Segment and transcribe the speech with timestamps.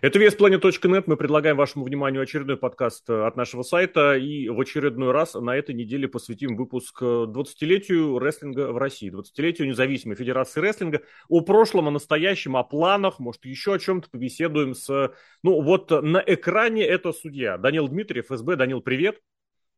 [0.00, 1.04] Это VSPlanet.net.
[1.06, 4.14] Мы предлагаем вашему вниманию очередной подкаст э, от нашего сайта.
[4.16, 9.10] И в очередной раз на этой неделе посвятим выпуск 20-летию э, рестлинга в России.
[9.10, 11.02] 20-летию независимой федерации рестлинга.
[11.28, 15.12] О прошлом, о настоящем, о планах, может, еще о чем-то побеседуем с...
[15.42, 17.58] Ну, вот на экране это судья.
[17.58, 18.54] Данил Дмитриев, СБ.
[18.54, 19.20] Данил, привет.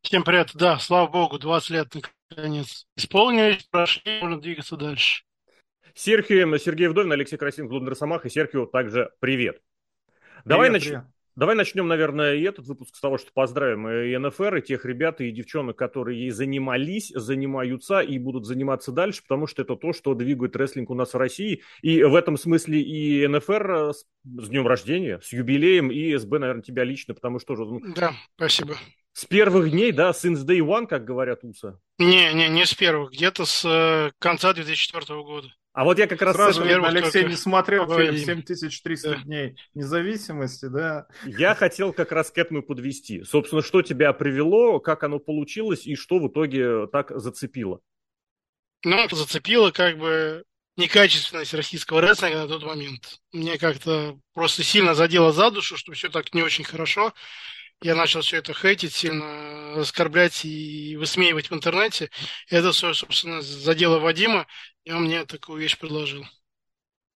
[0.02, 0.50] Всем привет.
[0.52, 1.95] Да, слава богу, 20 лет
[2.29, 5.25] наконец исполнились, прошли, можно двигаться дальше.
[5.95, 9.61] Серхио, Сергей Вдовин, Алексей Красин, Глубин Росомах и Серхио также привет.
[10.45, 10.91] Давай, нач...
[11.36, 15.21] Давай начнем, наверное, и этот выпуск с того, что поздравим и НФР, и тех ребят,
[15.21, 20.14] и девчонок, которые ей занимались, занимаются и будут заниматься дальше, потому что это то, что
[20.14, 21.63] двигает рестлинг у нас в России.
[21.82, 26.63] И в этом смысле и НФР с, с днем рождения, с юбилеем, и СБ, наверное,
[26.63, 27.54] тебя лично, потому что...
[27.54, 28.77] Ну, да, спасибо.
[29.13, 31.80] С первых дней, да, since day one, как говорят УСА?
[31.99, 35.48] Не, не, не с первых, где-то с э, конца 2004 года.
[35.72, 36.34] А вот я как раз...
[36.34, 39.16] Сразу видно, Алексей не смотрел фильм 7300 да.
[39.22, 41.06] дней независимости, да?
[41.24, 43.22] Я хотел как раз к этому подвести.
[43.22, 47.80] Собственно, что тебя привело, как оно получилось и что в итоге так зацепило?
[48.84, 50.44] Ну, зацепило как бы
[50.77, 53.20] некачественность российского рестлинга на тот момент.
[53.32, 57.12] Мне как-то просто сильно задело за душу, что все так не очень хорошо.
[57.83, 62.11] Я начал все это хейтить, сильно оскорблять и высмеивать в интернете.
[62.48, 64.47] И это собственно, задело Вадима.
[64.84, 66.25] И он мне такую вещь предложил.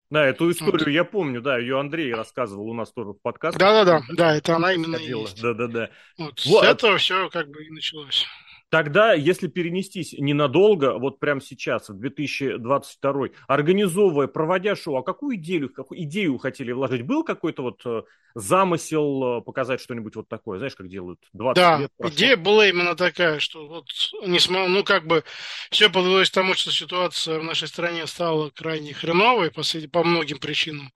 [0.10, 0.88] Да, эту историю вот.
[0.90, 3.58] я помню, да, ее Андрей рассказывал у нас тоже в подкасте.
[3.58, 5.42] Да-да-да, да, это она именно есть.
[5.42, 5.90] Да-да-да.
[6.18, 6.64] Вот, вот.
[6.64, 8.26] С этого все как бы и началось.
[8.74, 15.72] Тогда, если перенестись ненадолго, вот прямо сейчас, в 2022, организовывая, проводя шоу, а какую идею,
[15.72, 17.04] какую идею хотели вложить?
[17.04, 18.02] Был какой-то вот э,
[18.34, 22.16] замысел э, показать что-нибудь вот такое, знаешь, как делают 20 да, лет прошло.
[22.16, 23.86] идея была именно такая, что вот,
[24.26, 25.24] несмотря, ну, как бы,
[25.70, 30.40] все подвелось к тому, что ситуация в нашей стране стала крайне хреновой по, по многим
[30.40, 30.92] причинам.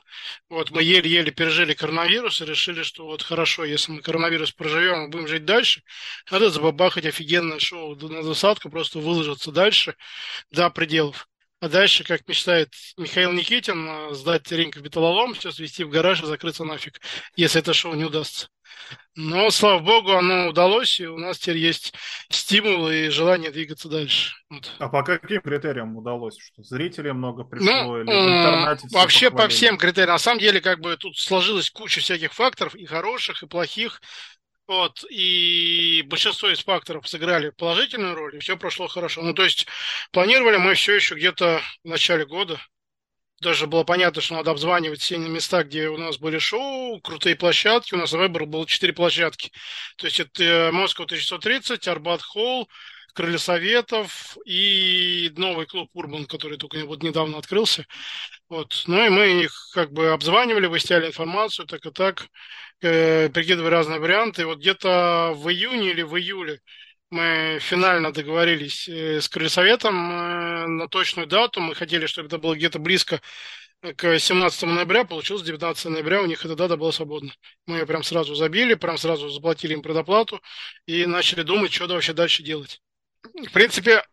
[0.49, 5.09] Вот, мы еле-еле пережили коронавирус и решили, что вот хорошо, если мы коронавирус проживем и
[5.09, 5.83] будем жить дальше,
[6.31, 9.95] надо забабахать офигенное шоу на засадку, просто выложиться дальше
[10.51, 11.27] до пределов.
[11.59, 16.21] А дальше, как мечтает Михаил Никитин, э, сдать ринг в металлолом, все свести в гараж
[16.21, 17.01] и закрыться нафиг,
[17.35, 18.47] если это шоу не удастся.
[19.15, 21.95] Но, слава богу, оно удалось, и у нас теперь есть
[22.29, 24.35] стимул и желание двигаться дальше.
[24.51, 24.71] Вот.
[24.77, 26.37] А по каким критериям удалось?
[26.37, 28.87] Что зрителей много пришло ну, или в интернете?
[28.91, 30.11] Вообще по всем критериям.
[30.11, 33.99] На самом деле, как бы тут сложилась куча всяких факторов, и хороших, и плохих.
[34.67, 39.21] Вот, и большинство из факторов сыграли положительную роль, и все прошло хорошо.
[39.21, 39.65] Ну, то есть
[40.11, 42.59] планировали мы все еще где-то в начале года.
[43.39, 47.93] Даже было понятно, что надо обзванивать все места, где у нас были шоу, крутые площадки.
[47.93, 49.51] У нас выбор был четыре площадки.
[49.95, 52.67] То есть это Москва 1630, Арбат Холл,
[53.17, 57.83] Крылья Советов и новый клуб Урбан, который только вот недавно открылся.
[58.47, 58.83] Вот.
[58.85, 62.27] Ну и мы их как бы обзванивали, выясняли информацию, так и так
[62.81, 64.45] э, прикидывая разные варианты.
[64.45, 66.59] Вот где-то в июне или в июле
[67.09, 71.59] мы финально договорились э, с Крыльсоветом э, на точную дату.
[71.59, 73.19] Мы хотели, чтобы это было где-то близко
[73.95, 77.31] к 17 ноября, получилось 19 ноября, у них эта дата была свободна.
[77.65, 80.39] Мы ее прям сразу забили, прям сразу заплатили им предоплату
[80.85, 82.79] и начали думать, что вообще дальше делать.
[83.23, 84.03] В принципе,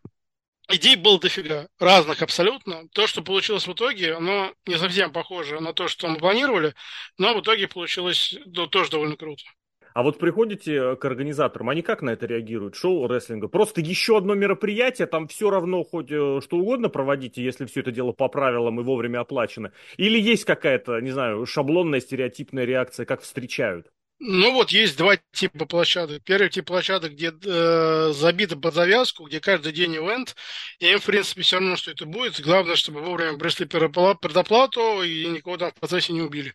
[0.69, 2.87] идей было дофига, разных абсолютно.
[2.89, 6.73] То, что получилось в итоге, оно не совсем похоже на то, что мы планировали,
[7.17, 9.43] но в итоге получилось ну, тоже довольно круто.
[9.95, 13.47] А вот приходите к организаторам, они как на это реагируют, шоу рестлинга?
[13.47, 17.91] Просто еще одно мероприятие, там все равно хоть э, что угодно проводите, если все это
[17.91, 19.71] дело по правилам и вовремя оплачено?
[19.95, 23.89] Или есть какая-то, не знаю, шаблонная, стереотипная реакция, как встречают?
[24.19, 26.23] Ну вот есть два типа площадок.
[26.23, 30.35] Первый тип площадок, где э, забито под завязку, где каждый день ивент,
[30.79, 32.39] и им, в принципе, все равно, что это будет.
[32.39, 36.53] Главное, чтобы вовремя пришли предоплату и никого там в процессе не убили.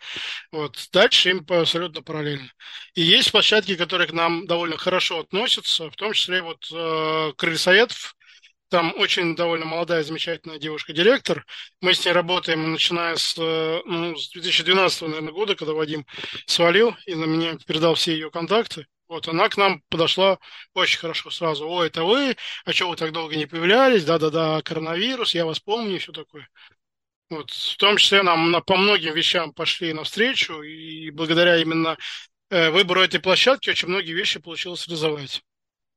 [0.52, 0.88] Вот.
[0.90, 2.50] Дальше им абсолютно параллельно.
[2.94, 7.58] И есть площадки, которые к нам довольно хорошо относятся, в том числе вот э, Крылья
[8.70, 11.44] там очень довольно молодая, замечательная девушка-директор.
[11.80, 16.06] Мы с ней работаем, начиная с, э, ну, с 2012 наверное, года, когда Вадим
[16.46, 18.86] свалил и на меня передал все ее контакты.
[19.08, 20.38] Вот, она к нам подошла
[20.72, 21.68] очень хорошо сразу.
[21.68, 22.36] О, это вы?
[22.64, 24.04] А что вы так долго не появлялись?
[24.04, 26.48] Да-да-да, коронавирус, я вас помню и все такое.
[27.28, 31.96] Вот, в том числе нам на, по многим вещам пошли навстречу, и благодаря именно
[32.50, 35.42] э, выбору этой площадки очень многие вещи получилось реализовать.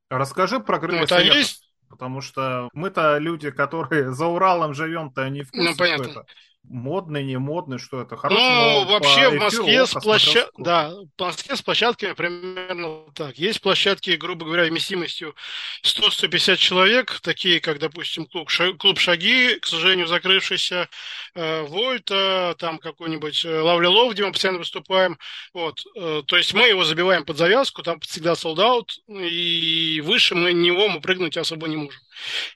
[0.09, 1.62] Расскажи про крылья вот, а есть
[1.93, 5.69] Потому что мы-то люди, которые за Уралом живем-то не в курсе.
[5.69, 6.03] Ну, понятно.
[6.03, 6.25] Это.
[6.63, 8.39] Модный, не модный, что это хорошо.
[8.39, 10.49] Ну, вообще в Москве с площад...
[10.57, 13.37] да, в Москве с площадками примерно так.
[13.37, 15.35] Есть площадки, грубо говоря, вместимостью
[15.83, 18.49] 100-150 человек, такие как, допустим, клуб,
[18.79, 20.89] клуб Шаги, к сожалению, закрывшийся,
[21.35, 25.17] э, Вольта, там какой-нибудь э, Лавли Лов, где мы постоянно выступаем.
[25.53, 25.83] Вот.
[25.95, 30.87] Э, то есть мы его забиваем под завязку, там всегда солдат, и выше мы него
[30.87, 32.01] мы прыгнуть особо не можем.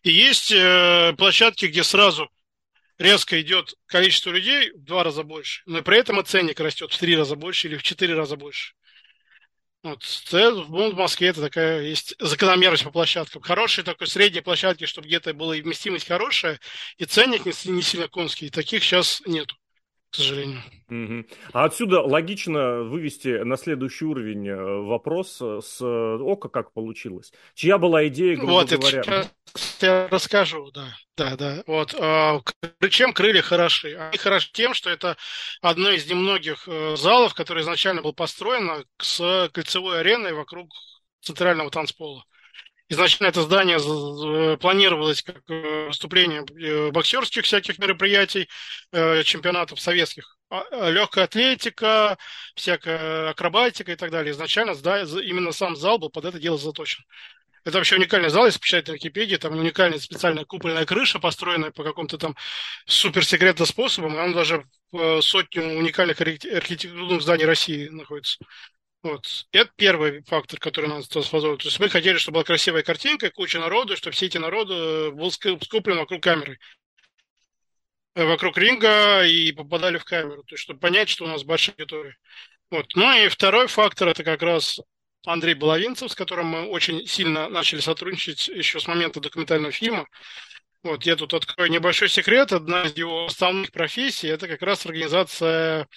[0.03, 2.29] И есть э, площадки, где сразу
[2.97, 6.97] резко идет количество людей в два раза больше, но при этом и ценник растет в
[6.97, 8.73] три раза больше или в четыре раза больше.
[9.83, 10.03] Вот.
[10.03, 13.41] В Москве это такая есть закономерность по площадкам.
[13.41, 16.59] Хорошие такой средней площадки, чтобы где-то была и вместимость хорошая,
[16.97, 18.49] и ценник не, не сильно конский.
[18.49, 19.55] Таких сейчас нету
[20.17, 20.61] сожалению.
[20.89, 21.25] Угу.
[21.53, 27.33] А отсюда логично вывести на следующий уровень э, вопрос э, с э, ОКО, как получилось.
[27.55, 29.03] Чья была идея, грубо вот, говоря?
[29.05, 29.31] Вот,
[29.81, 30.95] я расскажу, да.
[31.17, 31.63] Да, да.
[31.67, 31.95] Вот.
[31.99, 32.41] А,
[32.89, 33.95] чем крылья хороши?
[33.95, 35.17] Они хороши тем, что это
[35.61, 40.69] одно из немногих залов, который изначально был построен с кольцевой ареной вокруг
[41.21, 42.23] центрального танцпола.
[42.89, 48.47] Изначально это здание планировалось как э, выступление э, боксерских всяких мероприятий,
[48.93, 50.37] э, чемпионатов советских.
[50.49, 52.17] А, легкая атлетика,
[52.55, 54.31] всякая акробатика и так далее.
[54.31, 57.03] Изначально именно сам зал был под это дело заточен.
[57.65, 61.83] Это вообще уникальный зал, если почитать на Википедии, там уникальная специальная купольная крыша, построенная по
[61.83, 62.37] какому-то там
[62.85, 64.63] суперсекретным способам, и она даже
[64.93, 68.37] в сотню уникальных архитектурных зданий России находится.
[69.03, 69.47] Вот.
[69.51, 71.57] Это первый фактор, который нас способствовал.
[71.57, 75.11] То есть мы хотели, чтобы была красивая картинка, куча народу, чтобы все эти народы э,
[75.11, 76.57] был скуплен вокруг камеры.
[78.15, 80.43] Э, вокруг ринга и попадали в камеру.
[80.43, 82.17] То есть, чтобы понять, что у нас большая аудитория.
[82.71, 82.87] Вот.
[82.95, 84.79] Ну и второй фактор, это как раз
[85.25, 90.07] Андрей Баловинцев, с которым мы очень сильно начали сотрудничать еще с момента документального фильма.
[90.83, 92.53] Вот, я тут открою небольшой секрет.
[92.53, 95.87] Одна из его основных профессий– это как раз организация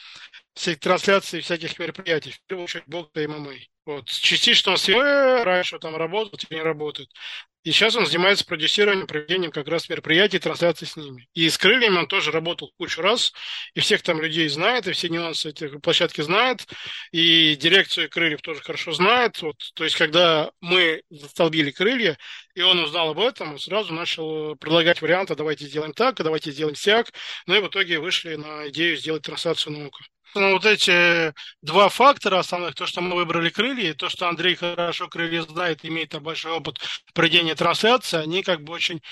[0.55, 3.55] всех трансляций всяких мероприятий, в первую очередь бокса и ММА.
[3.87, 4.09] Вот.
[4.09, 7.09] Частично он раньше там работал, теперь не работает.
[7.63, 11.29] И сейчас он занимается продюсированием, проведением как раз мероприятий, трансляций с ними.
[11.35, 13.35] И с крыльями он тоже работал кучу раз,
[13.75, 16.67] и всех там людей знает, и все нюансы этих площадки знает,
[17.13, 19.43] и дирекцию крыльев тоже хорошо знает.
[19.43, 22.17] Вот, то есть, когда мы застолбили крылья,
[22.55, 26.77] и он узнал об этом, он сразу начал предлагать варианты, давайте сделаем так, давайте сделаем
[26.77, 27.13] сяк.
[27.47, 30.03] Ну и в итоге вышли на идею сделать трансляцию наука.
[30.35, 34.55] Ну, вот эти два фактора основных, то, что мы выбрали крылья, и то, что Андрей
[34.55, 36.79] хорошо крылья знает, имеет большой опыт
[37.15, 39.03] проведения трансляции, они как бы очень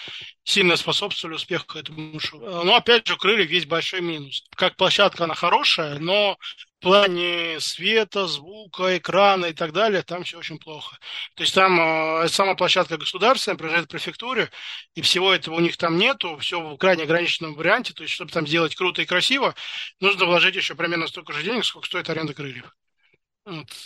[0.49, 2.41] сильно способствовали успеху этому шоу.
[2.65, 4.45] Но опять же, у крыльев есть большой минус.
[4.57, 6.39] Как площадка она хорошая, но
[6.79, 10.97] в плане света, звука, экрана и так далее, там все очень плохо.
[11.35, 14.51] То есть там э, сама площадка государственная, принадлежит префектуре,
[14.95, 17.93] и всего этого у них там нету, все в крайне ограниченном варианте.
[17.93, 19.55] То есть, чтобы там сделать круто и красиво,
[20.01, 22.75] нужно вложить еще примерно столько же денег, сколько стоит аренда крыльев.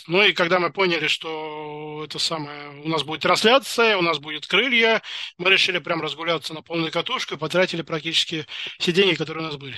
[0.07, 4.47] Ну и когда мы поняли, что это самое, у нас будет трансляция, у нас будет
[4.47, 5.01] крылья,
[5.37, 8.45] мы решили прям разгуляться на полную катушку и потратили практически
[8.79, 9.75] все деньги, которые у нас были.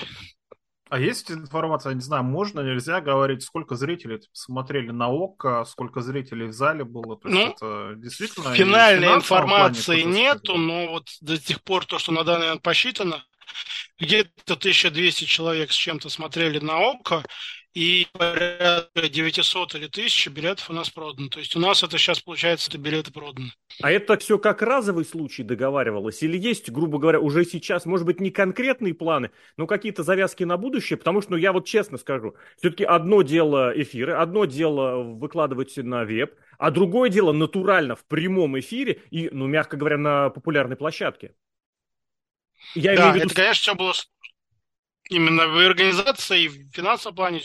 [0.89, 6.45] А есть информация, не знаю, можно, нельзя говорить, сколько зрителей смотрели на ОККО, сколько зрителей
[6.45, 7.17] в зале было?
[7.17, 8.53] То есть ну, это действительно...
[8.53, 13.25] Финальной информации плане, нету, но вот до сих пор то, что на данный момент посчитано,
[13.99, 17.23] где-то 1200 человек с чем-то смотрели на ОККО,
[17.75, 21.27] и порядка 900 или 1000 билетов у нас продано.
[21.27, 23.51] То есть у нас это сейчас, получается, это билеты проданы.
[23.81, 26.23] А это все как разовый случай договаривалось?
[26.23, 30.55] Или есть, грубо говоря, уже сейчас, может быть, не конкретные планы, но какие-то завязки на
[30.55, 30.95] будущее?
[30.95, 36.05] Потому что, ну, я вот честно скажу, все-таки одно дело эфиры, одно дело выкладывать на
[36.05, 41.35] веб, а другое дело натурально в прямом эфире и, ну, мягко говоря, на популярной площадке.
[42.73, 43.25] Я да, виду...
[43.25, 43.93] это, конечно, все было
[45.09, 47.41] именно в организации и в финансовом плане.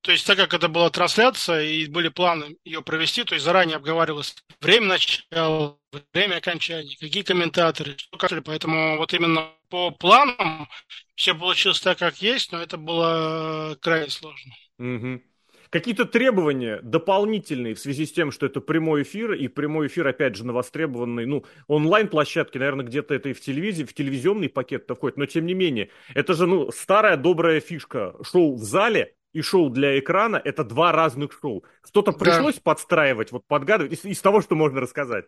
[0.00, 3.76] То есть, так как это была трансляция и были планы ее провести, то есть заранее
[3.76, 5.76] обговаривалось время начала,
[6.12, 10.68] время окончания, какие комментаторы, что как, поэтому вот именно по планам
[11.14, 14.52] все получилось так, как есть, но это было крайне сложно.
[14.78, 15.33] Угу
[15.74, 20.36] какие-то требования дополнительные в связи с тем, что это прямой эфир, и прямой эфир, опять
[20.36, 25.16] же, на востребованной, ну, онлайн-площадке, наверное, где-то это и в телевизии, в телевизионный пакет-то входит,
[25.16, 28.14] но тем не менее, это же, ну, старая добрая фишка.
[28.22, 31.64] Шоу в зале и шоу для экрана– это два разных шоу.
[31.84, 32.18] Что-то да.
[32.18, 35.24] пришлось подстраивать, вот подгадывать из, из того, что можно рассказать.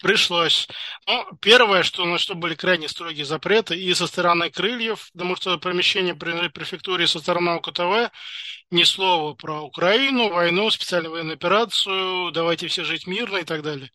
[0.00, 0.68] Пришлось.
[1.08, 5.58] Ну, первое, что, на что были крайне строгие запреты и со стороны крыльев, потому что
[5.58, 8.12] помещение при префектуре со стороны УКТВ
[8.70, 13.90] ни слова про Украину, войну, специальную военную операцию, давайте все жить мирно и так далее.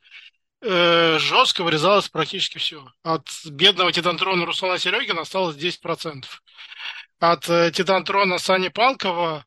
[0.61, 2.85] Э, жестко вырезалось практически все.
[3.03, 6.25] От бедного титантрона Руслана Серегина осталось 10%.
[7.19, 9.45] от э, Титантрона Сани Палкова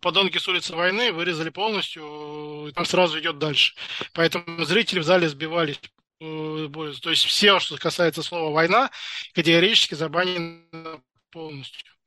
[0.00, 3.74] подонки с улицы войны вырезали полностью, и там сразу идет дальше.
[4.14, 5.80] Поэтому зрители в зале сбивались.
[6.20, 6.68] Э,
[7.00, 8.90] то есть все, что касается слова «война»,
[9.34, 11.97] категорически забанено полностью.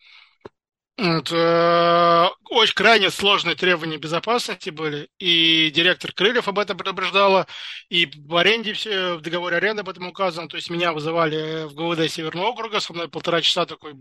[1.03, 7.47] Вот, э, очень крайне сложные требования безопасности были, и директор Крыльев об этом предупреждала,
[7.89, 8.73] и в аренде
[9.15, 12.93] в договоре аренды об этом указано, то есть меня вызывали в ГВД Северного округа, со
[12.93, 13.95] мной полтора часа такой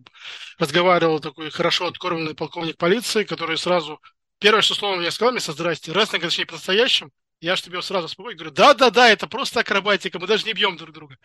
[0.59, 3.99] разговаривал такой хорошо откормленный полковник полиции, который сразу,
[4.39, 7.81] первое, что слово мне сказал, мне со здрасте, раз на точнее по-настоящему, я же тебе
[7.81, 11.17] сразу спокойно говорю, да-да-да, это просто акробатика, мы даже не бьем друг друга.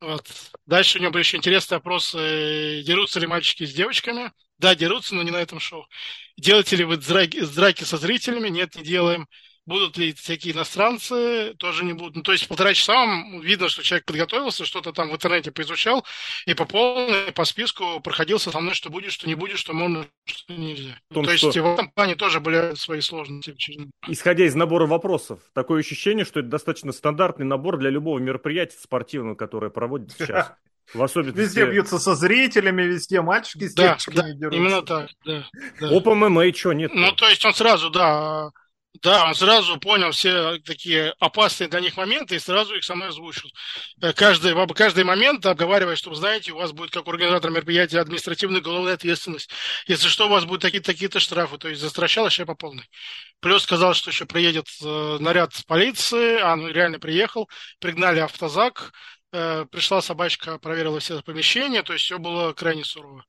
[0.00, 0.28] Вот.
[0.66, 4.32] Дальше у него были еще интересные опросы, дерутся ли мальчики с девочками.
[4.58, 5.86] Да, дерутся, но не на этом шоу.
[6.36, 8.48] Делаете ли вы драки, драки со зрителями?
[8.48, 9.28] Нет, не делаем.
[9.68, 11.52] Будут ли всякие иностранцы?
[11.58, 12.16] Тоже не будут.
[12.16, 16.06] Ну, то есть полтора часа вам видно, что человек подготовился, что-то там в интернете поизучал,
[16.46, 20.06] и по полной, по списку проходился со мной, что будет, что не будет, что можно,
[20.24, 20.98] что нельзя.
[21.12, 21.62] Том, то есть что...
[21.62, 23.54] в этом плане тоже были свои сложности.
[24.06, 29.34] Исходя из набора вопросов, такое ощущение, что это достаточно стандартный набор для любого мероприятия спортивного,
[29.34, 30.50] которое проводится сейчас.
[30.94, 31.40] В особенности...
[31.40, 34.58] Везде бьются со зрителями, везде мальчики с да, девочками да, дерутся.
[34.58, 35.46] именно так, да.
[35.78, 35.90] да.
[35.90, 36.94] Оп ММА, что, нет?
[36.94, 38.50] Ну, то есть он сразу, да,
[39.02, 43.50] да, он сразу понял все такие опасные для них моменты и сразу их мной озвучил.
[44.00, 48.00] Э, каждый, каждый момент обговаривая, что, вы знаете, у вас будет, как у организатора мероприятия,
[48.00, 49.50] административная уголовная ответственность.
[49.86, 51.58] Если что, у вас будут такие-то такие штрафы.
[51.58, 52.88] То есть застращал еще по полной.
[53.40, 57.48] Плюс сказал, что еще приедет э, наряд полиции, а он реально приехал,
[57.80, 58.92] пригнали автозак,
[59.32, 63.24] э, пришла собачка, проверила все помещения, то есть все было крайне сурово.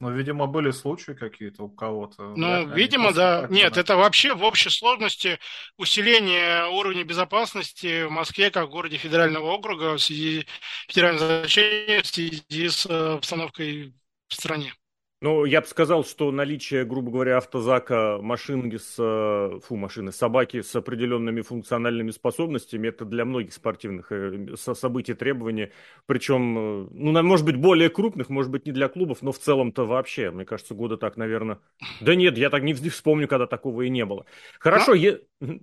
[0.00, 2.34] Ну, видимо, были случаи какие-то у кого-то.
[2.36, 3.46] Ну, да, видимо, да.
[3.50, 5.38] Нет, это вообще в общей сложности
[5.76, 10.46] усиление уровня безопасности в Москве, как в городе федерального округа, в связи
[10.86, 13.92] федерального значения, в связи с э, обстановкой
[14.28, 14.72] в стране.
[15.20, 20.60] Ну, я бы сказал, что наличие, грубо говоря, автозака, машинки с, э, фу, машины, собаки
[20.62, 25.72] с определенными функциональными способностями, это для многих спортивных э, событий требования,
[26.06, 29.86] причем, э, ну, может быть, более крупных, может быть, не для клубов, но в целом-то
[29.86, 31.58] вообще, мне кажется, года так, наверное...
[32.00, 34.24] Да нет, я так не вспомню, когда такого и не было.
[34.60, 35.20] Хорошо, ну, е...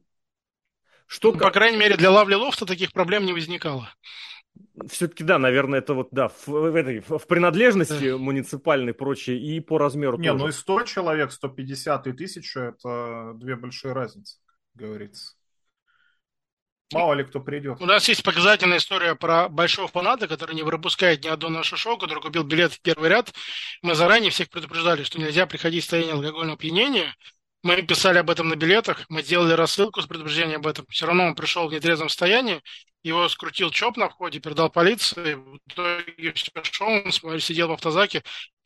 [1.07, 1.31] Что...
[1.31, 3.89] Ну, по крайней мере, для лавли лофта таких проблем не возникало
[4.89, 9.59] все-таки, да, наверное, это вот, да, в, в, этой, в принадлежности муниципальной и прочее, и
[9.59, 10.43] по размеру Не, тоже.
[10.43, 14.37] ну и 100 человек, 150 и 1000– это две большие разницы,
[14.73, 15.33] как говорится.
[16.93, 17.81] Мало ли кто придет.
[17.81, 21.97] У нас есть показательная история про большого фаната, который не пропускает ни одно наше шоу,
[21.97, 23.33] который купил билет в первый ряд.
[23.81, 27.15] Мы заранее всех предупреждали, что нельзя приходить в состояние алкогольного опьянения.
[27.65, 30.85] Мы писали об этом на билетах, мы сделали рассылку с предупреждением об этом.
[30.87, 32.61] Все равно он пришел в нетрезвом состоянии,
[33.01, 35.33] его скрутил ЧОП на входе, передал полиции.
[35.33, 36.89] В итоге все шел,
[37.23, 38.21] он сидел в автозаке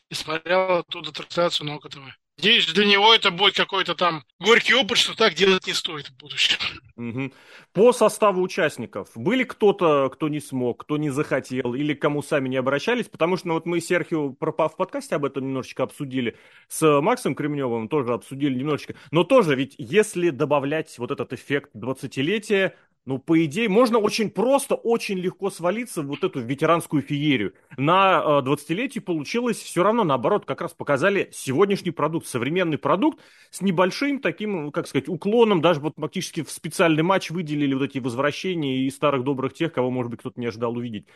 [0.10, 2.19] и смотрел оттуда трансляцию на ОКТВ.
[2.40, 6.18] Здесь для него это будет какой-то там горький опыт, что так делать не стоит в
[6.18, 7.34] будущем.
[7.74, 12.56] По составу участников, были кто-то, кто не смог, кто не захотел, или кому сами не
[12.56, 13.10] обращались?
[13.10, 16.38] Потому что ну, вот мы с Серхио в подкасте об этом немножечко обсудили,
[16.70, 18.96] с Максом Кремневым тоже обсудили немножечко.
[19.12, 22.72] Но тоже ведь если добавлять вот этот эффект 20-летия,
[23.10, 27.56] ну, по идее, можно очень просто, очень легко свалиться в вот эту ветеранскую феерию.
[27.76, 34.20] На 20-летие получилось все равно, наоборот, как раз показали сегодняшний продукт, современный продукт с небольшим
[34.20, 38.92] таким, как сказать, уклоном, даже вот практически в специальный матч выделили вот эти возвращения и
[38.92, 41.08] старых добрых тех, кого, может быть, кто-то не ожидал увидеть.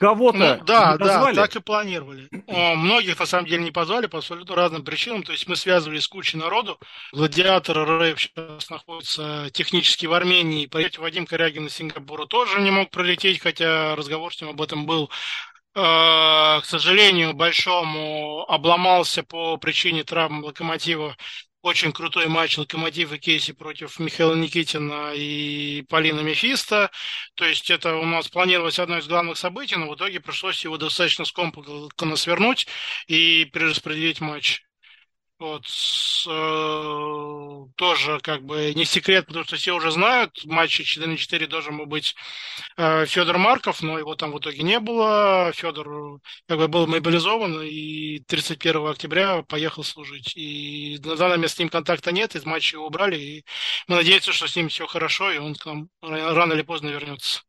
[0.00, 2.26] Кого-то ну, да, да, так и планировали.
[2.48, 5.22] Многих, на самом деле, не позвали по абсолютно разным причинам.
[5.22, 6.78] То есть мы связывались с кучей народу.
[7.12, 10.64] Гладиатор РФ сейчас находится технически в Армении.
[10.64, 14.86] Поехать Вадим Корягин из Сингапура тоже не мог пролететь, хотя разговор с ним об этом
[14.86, 15.10] был.
[15.74, 21.14] Э, к сожалению, большому обломался по причине травм локомотива
[21.62, 26.90] очень крутой матч Локомотив и Кейси против Михаила Никитина и Полина Мефиста.
[27.34, 30.78] То есть это у нас планировалось одно из главных событий, но в итоге пришлось его
[30.78, 32.66] достаточно скомканно свернуть
[33.06, 34.62] и перераспределить матч.
[35.40, 35.64] Вот,
[36.28, 41.16] э, тоже как бы не секрет, потому что все уже знают, в матче 4 на
[41.16, 42.14] 4 должен был быть
[42.76, 45.50] э, Федор Марков, но его там в итоге не было.
[45.54, 50.36] Федор как бы был мобилизован и 31 октября поехал служить.
[50.36, 53.44] И на данный момент с ним контакта нет, из матча его убрали, и
[53.88, 57.40] мы надеемся, что с ним все хорошо, и он к нам рано или поздно вернется.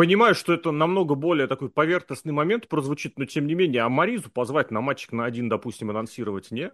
[0.00, 4.30] Понимаю, что это намного более такой поверхностный момент прозвучит, но тем не менее, а Маризу
[4.30, 6.70] позвать на матчик на один, допустим, анонсировать не?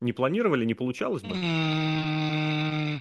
[0.00, 1.36] Не планировали, не получалось бы?
[1.36, 3.00] Но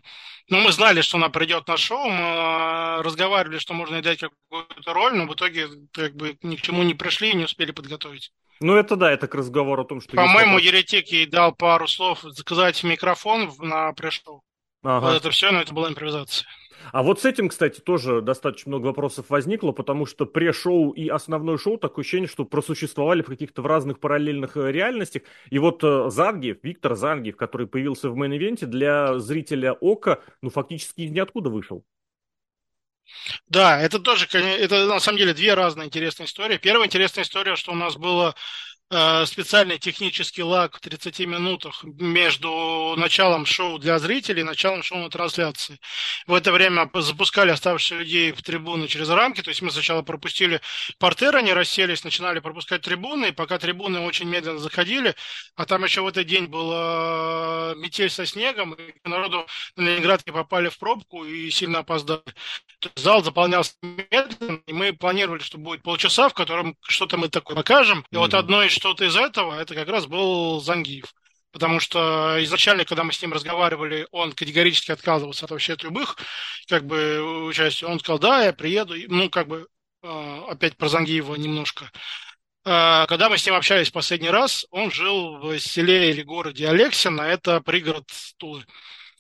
[0.60, 5.16] мы знали, что она придет на шоу, мы а, разговаривали, что можно дать какую-то роль,
[5.16, 8.32] но в итоге как бы ни к чему не пришли и не успели подготовить.
[8.60, 10.16] Ну, это да, это к разговору о том, что...
[10.16, 14.44] По-моему, Еретик ей дал пару слов заказать микрофон на пришел.
[14.84, 15.08] Ага.
[15.08, 16.48] Вот это все, но это была импровизация.
[16.92, 21.58] А вот с этим, кстати, тоже достаточно много вопросов возникло, потому что пре-шоу и основное
[21.58, 25.24] шоу такое ощущение, что просуществовали в каких-то в разных параллельных э, реальностях.
[25.50, 31.02] И вот э, Зангиев, Виктор Зангиев, который появился в мейн-ивенте, для зрителя Ока, ну, фактически
[31.02, 31.84] из ниоткуда вышел.
[33.48, 36.58] Да, это тоже, это на самом деле две разные интересные истории.
[36.58, 38.36] Первая интересная история, что у нас было
[38.90, 45.10] специальный технический лаг в 30 минутах между началом шоу для зрителей и началом шоу на
[45.10, 45.78] трансляции.
[46.26, 50.62] В это время запускали оставшихся людей в трибуны через рамки, то есть мы сначала пропустили
[51.00, 55.16] портер, они расселись, начинали пропускать трибуны, и пока трибуны очень медленно заходили,
[55.58, 60.70] а там еще в этот день была метель со снегом, и народу на Ленинградке попали
[60.70, 62.22] в пробку и сильно опоздали.
[62.96, 68.06] Зал заполнялся медленно, и мы планировали, что будет полчаса, в котором что-то мы такое покажем,
[68.12, 71.14] и вот одно из что-то из этого, это как раз был Зангиев.
[71.52, 76.18] Потому что изначально, когда мы с ним разговаривали, он категорически отказывался от вообще от любых
[76.68, 77.88] как бы участия.
[77.88, 78.96] Он сказал, да, я приеду.
[79.08, 79.68] Ну, как бы
[80.04, 81.92] а, опять про Зангиева немножко.
[82.66, 86.68] А, когда мы с ним общались в последний раз, он жил в селе или городе
[86.68, 88.08] Алексина, это пригород
[88.38, 88.66] Тулы.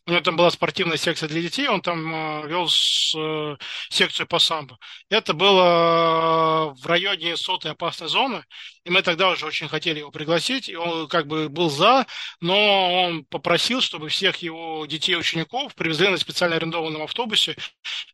[0.08, 3.58] У него там была спортивная секция для детей, он там э, вел э,
[3.90, 4.78] секцию по самбо.
[5.10, 8.46] Это было в районе сотой опасной зоны,
[8.86, 12.08] и мы тогда уже очень хотели его пригласить, и он как бы был за,
[12.40, 17.58] но он попросил, чтобы всех его детей и учеников привезли на специально арендованном автобусе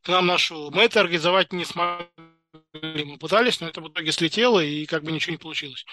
[0.02, 0.72] к нам на шоу.
[0.72, 2.08] Мы это организовать не смогли,
[2.74, 5.86] мы пытались, но это в итоге слетело, и как бы ничего не получилось.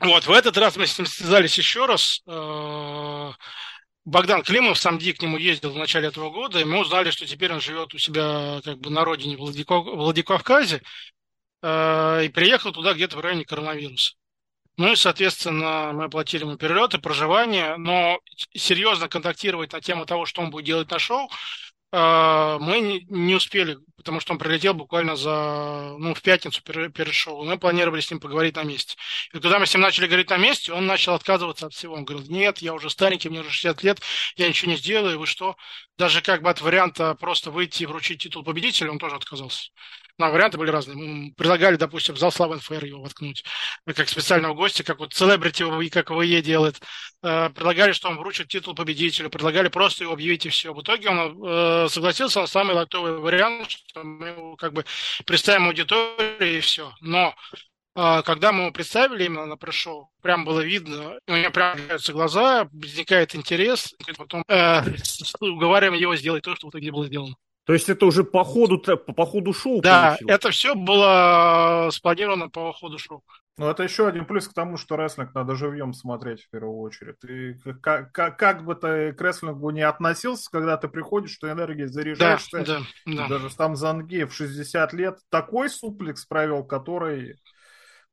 [0.00, 3.32] Вот, в этот раз мы с ним связались еще раз, э,
[4.06, 7.26] Богдан Климов, сам Ди к нему ездил в начале этого года, и мы узнали, что
[7.26, 10.80] теперь он живет у себя как бы на родине в Владикавказе,
[11.62, 14.14] э, и приехал туда где-то в районе коронавируса.
[14.76, 18.20] Ну и, соответственно, мы оплатили ему перелеты, проживание, но
[18.54, 21.28] серьезно контактировать на тему того, что он будет делать на шоу,
[21.92, 27.44] мы не успели, потому что он прилетел буквально за, ну, в пятницу перед шоу.
[27.44, 28.96] Мы планировали с ним поговорить на месте.
[29.32, 31.94] И когда мы с ним начали говорить на месте, он начал отказываться от всего.
[31.94, 34.00] Он говорил, нет, я уже старенький, мне уже 60 лет,
[34.36, 35.56] я ничего не сделаю, вы что?
[35.96, 39.70] Даже как бы от варианта просто выйти и вручить титул победителя, он тоже отказался.
[40.18, 40.96] Но варианты были разные.
[40.96, 43.44] Мы предлагали, допустим, в зал Славен Фэр его воткнуть,
[43.94, 46.80] как специального гостя, как вот селебрити, как ВЕ делает.
[47.22, 50.72] Э, предлагали, что он вручит титул победителя, предлагали просто его объявить и все.
[50.72, 54.84] В итоге он э, согласился на самый лайтовый вариант, что мы его как бы
[55.26, 56.92] представим аудитории и все.
[57.00, 57.34] Но
[57.94, 62.12] э, когда мы его представили именно на пришел, прям было видно, у меня прям появляются
[62.12, 64.82] глаза, возникает интерес, и потом э,
[65.40, 67.34] уговариваем его сделать то, что в итоге было сделано.
[67.64, 70.34] То есть это уже по ходу, по ходу шоу Да, получилось.
[70.34, 73.24] это все было спланировано по ходу шоу.
[73.58, 77.16] Ну, это еще один плюс к тому, что рестлинг надо живьем смотреть в первую очередь.
[77.24, 81.88] И как, как, как бы ты к рестлингу не относился, когда ты приходишь, ты энергией
[81.88, 82.64] заряжаешься.
[82.64, 83.28] Да, да, да.
[83.28, 87.36] Даже там Занги в 60 лет такой суплекс провел, который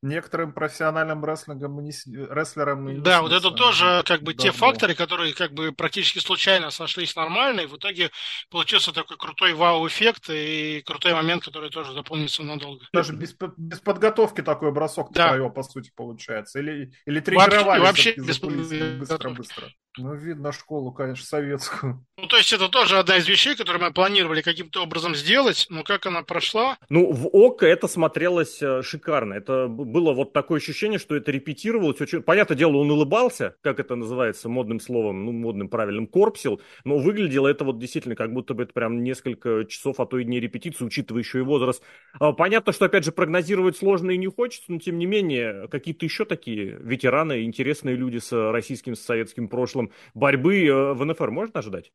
[0.03, 1.91] некоторым профессиональным и не,
[2.29, 4.51] рестлерам и не Да, вот это тоже как бы давно.
[4.51, 8.11] те факторы, которые как бы практически случайно сошлись нормально, и в итоге
[8.49, 12.85] получился такой крутой вау-эффект и крутой момент, который тоже запомнится надолго.
[12.93, 15.29] Даже без, без подготовки такой бросок да.
[15.29, 16.59] твоего, по сути, получается.
[16.59, 19.69] Или, или тренировались вообще, вообще без быстро-быстро.
[19.97, 22.03] Ну, видно школу, конечно, советскую.
[22.17, 25.83] Ну, то есть это тоже одна из вещей, которые мы планировали каким-то образом сделать, но
[25.83, 26.77] как она прошла?
[26.89, 29.33] Ну, в ОКО это смотрелось э, шикарно.
[29.33, 31.99] Это было вот такое ощущение, что это репетировалось.
[32.01, 32.21] Очень...
[32.21, 37.47] Понятное дело, он улыбался, как это называется модным словом, ну, модным правильным, корпсил, но выглядело
[37.47, 40.85] это вот действительно как будто бы это прям несколько часов, а то и дней репетиции,
[40.85, 41.83] учитывая еще и возраст.
[42.19, 46.05] А, понятно, что, опять же, прогнозировать сложно и не хочется, но, тем не менее, какие-то
[46.05, 51.31] еще такие ветераны, интересные люди с российским, с советским прошлым, целом борьбы э, в НФР
[51.31, 51.91] можно ожидать?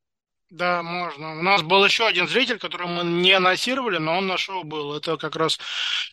[0.51, 1.39] Да, можно.
[1.39, 4.95] У нас был еще один зритель, которого мы не анонсировали, но он на шоу был.
[4.97, 5.59] Это как раз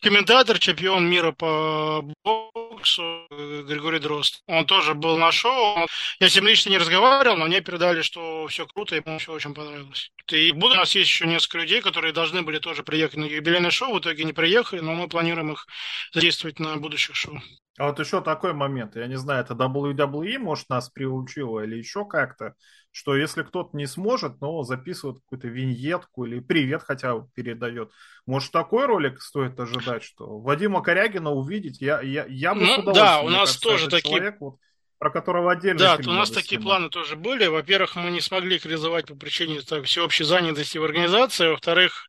[0.02, 4.41] комментатор, чемпион мира по боксу Григорий Дрозд.
[4.48, 5.88] Он тоже был на шоу.
[6.19, 9.32] Я с ним лично не разговаривал, но мне передали, что все круто, и ему все
[9.32, 10.12] очень понравилось.
[10.30, 13.71] И буду, у нас есть еще несколько людей, которые должны были тоже приехать на юбилейное
[13.71, 15.65] шоу, в итоге не приехали, но мы планируем их
[16.12, 17.39] задействовать на будущих шоу.
[17.78, 22.06] А вот еще такой момент, я не знаю, это WWE, может, нас приучило или еще
[22.06, 22.56] как-то,
[22.95, 27.91] что если кто-то не сможет, но записывает какую-то виньетку или привет хотя бы передает.
[28.25, 32.95] Может, такой ролик стоит ожидать, что Вадима Корягина увидеть, я, я, я бы ну, с.
[32.95, 34.15] Да, у нас тоже такие...
[34.15, 34.55] Человек, вот,
[34.97, 35.77] про которого отдельно.
[35.77, 36.63] Да, у нас такие снимать.
[36.63, 37.47] планы тоже были.
[37.47, 41.49] Во-первых, мы не смогли их реализовать по причине так, всеобщей занятости в организации.
[41.49, 42.08] Во-вторых,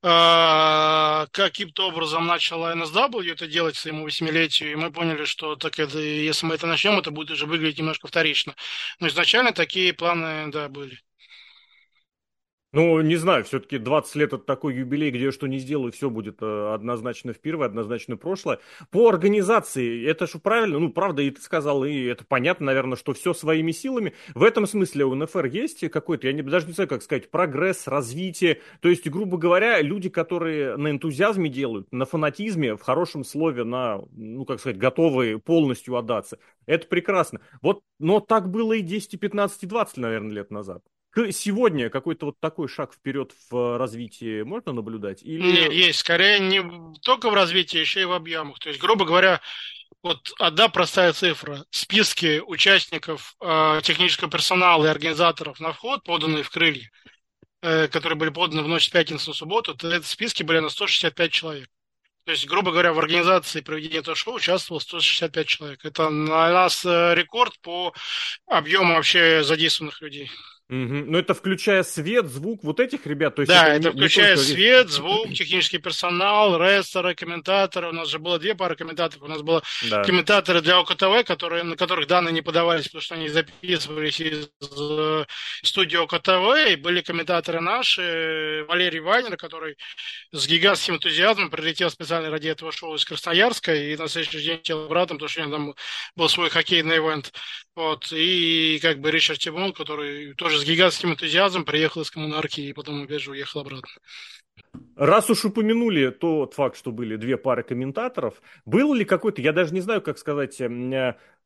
[0.00, 6.46] каким-то образом начала NSW это делать своему восьмилетию, и мы поняли, что так это, если
[6.46, 8.54] мы это начнем, это будет уже выглядеть немножко вторично.
[9.00, 11.00] Но изначально такие планы, да, были.
[12.72, 16.10] Ну, не знаю, все-таки 20 лет это такой юбилей, где я что не сделаю, все
[16.10, 18.58] будет э, однозначно в первое, однозначно прошлое.
[18.90, 23.14] По организации, это же правильно, ну, правда, и ты сказал, и это понятно, наверное, что
[23.14, 24.12] все своими силами.
[24.34, 27.86] В этом смысле у НФР есть какой-то, я не, даже не знаю, как сказать, прогресс,
[27.86, 28.60] развитие.
[28.80, 34.02] То есть, грубо говоря, люди, которые на энтузиазме делают, на фанатизме, в хорошем слове, на,
[34.12, 36.38] ну, как сказать, готовы полностью отдаться.
[36.66, 37.40] Это прекрасно.
[37.62, 40.82] Вот, но так было и 10, и 15, и 20, наверное, лет назад
[41.30, 45.22] сегодня какой-то вот такой шаг вперед в развитии можно наблюдать?
[45.22, 45.72] Или...
[45.72, 46.00] Есть.
[46.00, 46.62] Скорее не
[47.02, 48.58] только в развитии, еще и в объемах.
[48.58, 49.40] То есть, грубо говоря,
[50.02, 51.64] вот одна простая цифра.
[51.70, 56.90] Списки участников, э, технического персонала и организаторов на вход, поданные в крылья,
[57.62, 60.68] э, которые были поданы в ночь с пятницы на субботу, то эти списки были на
[60.68, 61.68] 165 человек.
[62.24, 65.84] То есть, грубо говоря, в организации проведения этого шоу участвовало 165 человек.
[65.84, 67.94] Это на нас э, рекорд по
[68.46, 70.30] объему вообще задействованных людей.
[70.70, 71.04] Угу.
[71.06, 73.36] Но это включая свет, звук вот этих ребят?
[73.36, 77.88] То есть да, это, это включая не свет, звук, технический персонал, ресторы, комментаторы.
[77.88, 79.22] У нас же было две пары комментаторов.
[79.22, 80.04] У нас было да.
[80.04, 85.24] комментаторы для ОКТВ, которые, на которых данные не подавались, потому что они записывались из э,
[85.62, 86.70] студии ОКТВ.
[86.70, 88.66] И были комментаторы наши.
[88.68, 89.76] Валерий Вайнер, который
[90.32, 93.74] с гигантским энтузиазмом прилетел специально ради этого шоу из Красноярска.
[93.74, 95.74] И на следующий день летел обратно, потому что у него там
[96.14, 97.32] был свой хоккейный ивент.
[97.74, 98.12] Вот.
[98.12, 103.02] И как бы Ричард Тимон, который тоже с гигантским энтузиазмом приехал из коммунарки и потом
[103.02, 103.88] опять же уехал обратно.
[104.96, 109.72] Раз уж упомянули тот факт, что были две пары комментаторов, был ли какой-то, я даже
[109.72, 110.66] не знаю, как сказать, э,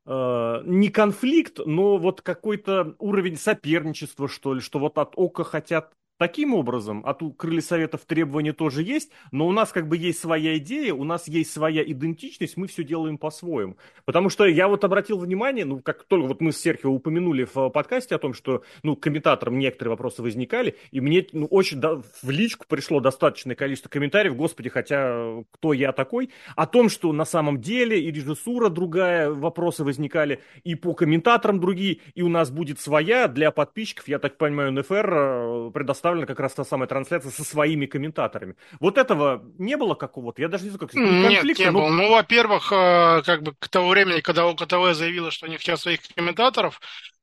[0.06, 5.92] э, не конфликт, но вот какой-то уровень соперничества, что ли, что вот от Ока хотят
[6.22, 10.20] таким образом, а тут крылья советов требования тоже есть, но у нас как бы есть
[10.20, 13.76] своя идея, у нас есть своя идентичность, мы все делаем по-своему.
[14.04, 17.70] Потому что я вот обратил внимание, ну, как только вот мы с Серхио упомянули в
[17.70, 22.30] подкасте о том, что, ну, комментаторам некоторые вопросы возникали, и мне, ну, очень да, в
[22.30, 27.60] личку пришло достаточное количество комментариев, господи, хотя кто я такой, о том, что на самом
[27.60, 33.26] деле и режиссура другая, вопросы возникали, и по комментаторам другие, и у нас будет своя
[33.26, 37.44] для подписчиков, я так понимаю, НФР э, предоставлена представлена как раз та самая трансляция со
[37.44, 38.54] своими комментаторами.
[38.80, 40.42] Вот этого не было какого-то?
[40.42, 41.80] Я даже не знаю, как Нет, не но...
[41.80, 41.88] было.
[41.88, 46.00] Ну, во-первых, э, как бы к тому времени, когда ОКТВ заявила, что они хотят своих
[46.14, 46.80] комментаторов,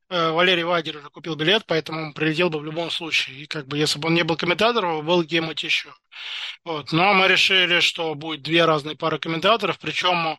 [0.09, 3.43] э, Валерий Вайдер уже купил билет, поэтому он прилетел бы в любом случае.
[3.43, 5.89] И как бы, если бы он не был комментатором, был кем-нибудь еще.
[6.65, 6.91] Вот.
[6.91, 10.37] Но мы решили, что будет две разные пары комментаторов, причем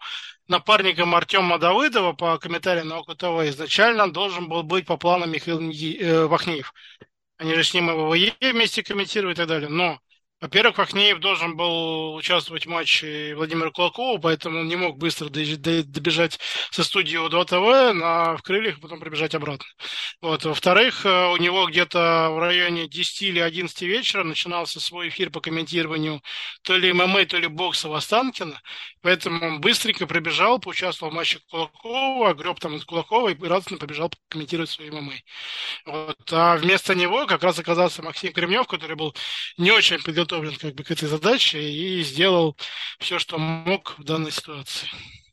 [0.48, 6.26] напарником Артема Давыдова по комментариям на ОКТВ изначально должен был быть по плану Михаил э,
[6.26, 6.74] Вахниев.
[7.40, 9.70] Они же с ним его вместе комментируют и так далее.
[9.70, 9.98] Но
[10.40, 16.38] во-первых, Вахнеев должен был участвовать в матче Владимира Кулакова, поэтому он не мог быстро добежать
[16.70, 19.66] со студии У2 ТВ на, в крыльях, и потом прибежать обратно.
[20.22, 20.44] Вот.
[20.44, 25.40] Во-вторых, э, у него где-то в районе 10 или 11 вечера начинался свой эфир по
[25.40, 26.22] комментированию
[26.62, 28.58] то ли ММА, то ли бокса в Останкино,
[29.02, 34.10] поэтому он быстренько прибежал, поучаствовал в матче Кулакова, греб там из Кулакова и радостно побежал
[34.28, 35.12] комментировать свои ММА.
[35.84, 36.32] Вот.
[36.32, 39.14] А вместо него как раз оказался Максим Кремнев, который был
[39.58, 39.98] не очень
[40.30, 42.56] подготовлен как бы к этой задаче и сделал
[42.98, 44.88] все, что мог в данной ситуации.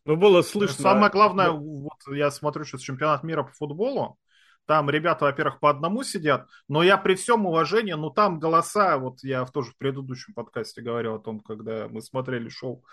[0.05, 0.81] Ну, было слышно.
[0.81, 4.17] Самое главное, вот я смотрю сейчас чемпионат мира по футболу,
[4.65, 9.23] там ребята, во-первых, по одному сидят, но я при всем уважении, ну там голоса, вот
[9.23, 12.83] я тоже в предыдущем подкасте говорил о том, когда мы смотрели шоу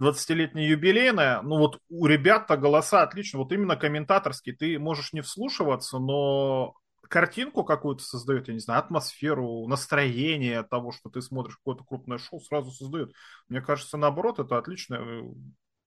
[0.00, 5.98] 20-летнее юбилейное, ну вот у ребят-то голоса отлично, вот именно комментаторский, ты можешь не вслушиваться,
[5.98, 6.74] но
[7.10, 12.40] картинку какую-то создает, я не знаю, атмосферу, настроение того, что ты смотришь какое-то крупное шоу,
[12.40, 13.12] сразу создает.
[13.48, 15.22] Мне кажется, наоборот, это отличное э,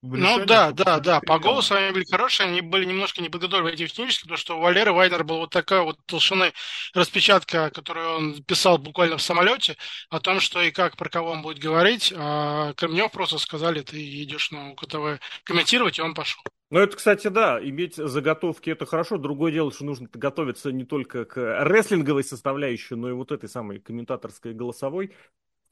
[0.04, 1.22] ну да, да, да.
[1.22, 4.92] По голосу они были хорошие, они были немножко не подготовлены технически, потому что у Валеры
[4.92, 6.52] Вайнер была вот такая вот толщины
[6.94, 9.78] распечатка, которую он писал буквально в самолете,
[10.10, 12.14] о том, что и как, про кого он будет говорить.
[12.16, 16.44] А Кремнев просто сказали, ты идешь на УКТВ комментировать, и он пошел.
[16.70, 19.18] Ну, это, кстати, да, иметь заготовки это хорошо.
[19.18, 23.80] Другое дело, что нужно готовиться не только к рестлинговой составляющей, но и вот этой самой
[23.80, 25.12] комментаторской голосовой.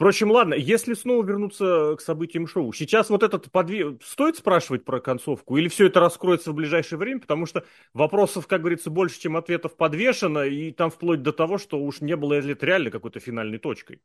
[0.01, 3.99] Впрочем, ладно, если снова вернуться к событиям шоу, сейчас вот этот подве...
[4.03, 8.61] стоит спрашивать про концовку или все это раскроется в ближайшее время, потому что вопросов, как
[8.61, 12.65] говорится, больше, чем ответов подвешено, и там вплоть до того, что уж не было это
[12.65, 14.01] реально какой-то финальной точкой.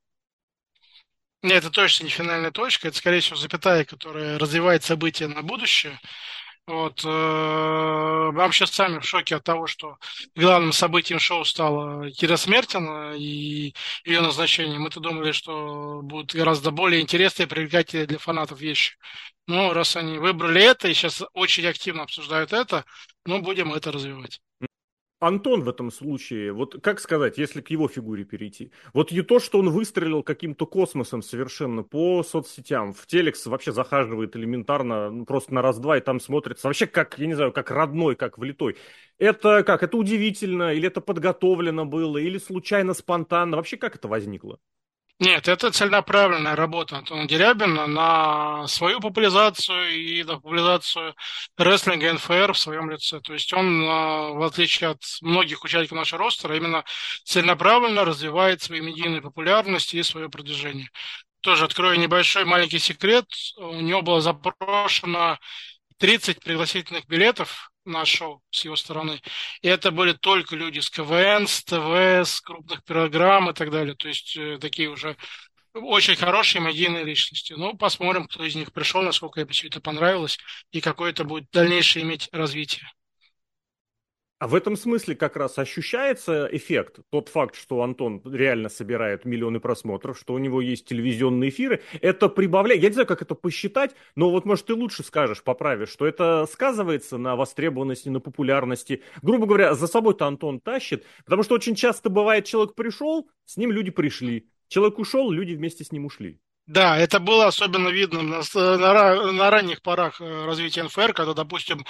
[1.43, 5.99] Нет, это точно не финальная точка, это, скорее всего, запятая, которая развивает события на будущее.
[6.67, 7.05] Вот.
[7.05, 9.99] Э, мы сейчас сами в шоке от того, что
[10.35, 13.73] главным событием шоу стала Кира Смертина и
[14.05, 14.79] ее назначение.
[14.81, 18.97] Мы-то думали, что будут гораздо более интересные и привлекательные для фанатов вещи.
[19.47, 22.85] Но раз они выбрали это и сейчас очень активно обсуждают это,
[23.27, 24.41] ну, будем это развивать.
[25.19, 29.39] Антон в этом случае, вот как сказать, если к его фигуре перейти, вот и то,
[29.41, 35.55] что он выстрелил каким-то космосом совершенно по соцсетям, в телекс вообще захаживает элементарно, ну, просто
[35.55, 38.77] на раз-два и там смотрится, вообще как, я не знаю, как родной, как влитой.
[39.19, 44.59] Это как, это удивительно, или это подготовлено было, или случайно, спонтанно, вообще как это возникло?
[45.19, 51.15] Нет, это целенаправленная работа Антона Дерябина на свою популяризацию и на популяризацию
[51.57, 53.21] рестлинга НФР в своем лице.
[53.21, 56.85] То есть он, а, в отличие от многих участников нашего ростера, именно
[57.25, 60.91] целенаправленно развивает свои медийные популярности и свое продвижение.
[61.41, 63.25] Тоже открою небольшой маленький секрет.
[63.57, 65.39] У него было запрошено
[65.97, 69.21] 30 пригласительных билетов на шоу с его стороны.
[69.63, 73.95] И это были только люди с КВН, с ТВ, с крупных программ и так далее.
[73.95, 75.17] То есть э, такие уже
[75.75, 77.55] очень хорошие медийные личности.
[77.57, 80.39] Ну, посмотрим, кто из них пришел, насколько им все это понравилось
[80.71, 82.91] и какое это будет дальнейшее иметь развитие.
[84.39, 89.61] А в этом смысле как раз ощущается эффект, тот факт, что Антон реально собирает миллионы
[89.61, 93.95] просмотров, что у него есть телевизионные эфиры, это прибавляет, я не знаю, как это посчитать,
[94.15, 99.03] но вот, может, ты лучше скажешь, поправишь, что это сказывается на востребованности, на популярности.
[99.23, 103.73] Грубо говоря, за собой-то Антон тащит, потому что очень часто бывает, человек пришел, с ним
[103.73, 106.41] люди пришли, человек ушел, люди вместе с ним ушли.
[106.67, 111.87] Да, это было особенно видно на, на, на ранних порах э, развития НФР, когда, допустим,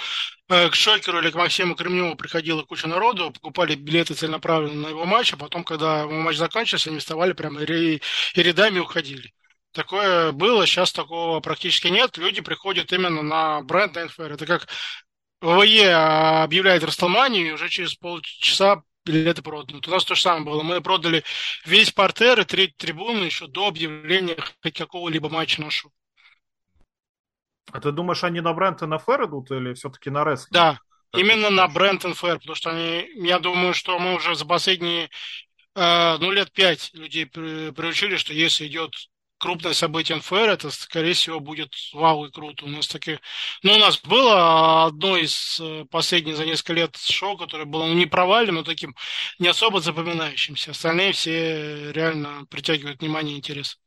[0.49, 5.05] э, к Шокеру или к Максиму Кремневу приходила куча народу, покупали билеты целенаправленно на его
[5.05, 7.95] матч, а потом, когда матч заканчивался, они вставали прямо и,
[8.35, 9.33] и рядами уходили.
[9.71, 12.15] Такое было, сейчас такого практически нет.
[12.17, 14.33] Люди приходят именно на бренд НФР.
[14.33, 14.67] Это как
[15.41, 15.93] ВВЕ
[16.43, 19.81] объявляет Расталманию, и уже через полчаса билеты проданы.
[19.85, 20.63] У нас то же самое было.
[20.63, 21.23] Мы продали
[21.65, 25.91] весь портер и треть трибуны еще до объявления хоть какого-либо матча на шоу.
[27.71, 30.51] А ты думаешь, они на бренд НФР идут или все-таки на рестлинг?
[30.51, 30.79] Да,
[31.11, 35.09] как именно на бренд НФР, потому что они, я думаю, что мы уже за последние
[35.75, 38.93] э, ну, лет пять людей приучили, что если идет
[39.37, 42.65] крупное событие НФР, это, скорее всего, будет вау и круто.
[42.65, 43.19] У нас такие...
[43.63, 47.93] Ну, у нас было одно из э, последних за несколько лет шоу, которое было ну,
[47.93, 48.95] не провальным, но таким
[49.39, 50.71] не особо запоминающимся.
[50.71, 53.77] Остальные все реально притягивают внимание и интерес.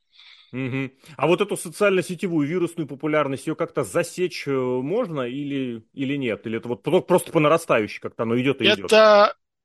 [0.52, 0.90] Угу.
[1.16, 6.46] А вот эту социально-сетевую вирусную популярность, ее как-то засечь э, можно или, или нет?
[6.46, 8.90] Или это вот просто по нарастающей как-то оно идет и идет?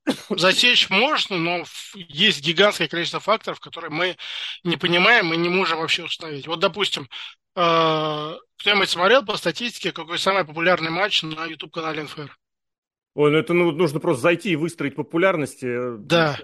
[0.29, 1.63] Засечь можно, но
[1.95, 4.17] есть гигантское количество факторов, которые мы
[4.63, 6.47] не понимаем и не можем вообще установить.
[6.47, 7.09] Вот, допустим,
[7.55, 12.37] э, кто-нибудь смотрел по статистике, какой самый популярный матч на YouTube-канале НФР?
[13.15, 15.65] Ой, ну это ну, нужно просто зайти и выстроить популярности.
[15.65, 16.37] Э, да.